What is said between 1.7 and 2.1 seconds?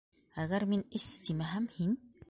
һин...